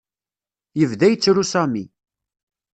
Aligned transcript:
Yebda 0.79 1.07
yettru 1.09 1.43
Sami. 1.51 1.83